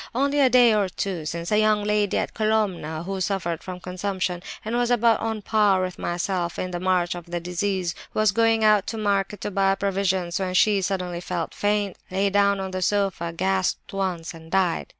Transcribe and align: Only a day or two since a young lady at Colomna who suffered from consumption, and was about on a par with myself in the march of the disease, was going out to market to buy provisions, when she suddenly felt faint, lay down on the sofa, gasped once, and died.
Only 0.15 0.39
a 0.39 0.49
day 0.49 0.73
or 0.73 0.89
two 0.89 1.27
since 1.27 1.51
a 1.51 1.59
young 1.59 1.83
lady 1.83 2.17
at 2.17 2.33
Colomna 2.33 3.03
who 3.05 3.21
suffered 3.21 3.61
from 3.61 3.79
consumption, 3.79 4.41
and 4.65 4.75
was 4.75 4.89
about 4.89 5.19
on 5.19 5.37
a 5.37 5.41
par 5.41 5.79
with 5.83 5.99
myself 5.99 6.57
in 6.57 6.71
the 6.71 6.79
march 6.79 7.13
of 7.13 7.27
the 7.27 7.39
disease, 7.39 7.93
was 8.11 8.31
going 8.31 8.63
out 8.63 8.87
to 8.87 8.97
market 8.97 9.41
to 9.41 9.51
buy 9.51 9.75
provisions, 9.75 10.39
when 10.39 10.55
she 10.55 10.81
suddenly 10.81 11.21
felt 11.21 11.53
faint, 11.53 11.97
lay 12.09 12.31
down 12.31 12.59
on 12.59 12.71
the 12.71 12.81
sofa, 12.81 13.31
gasped 13.31 13.93
once, 13.93 14.33
and 14.33 14.49
died. 14.49 14.87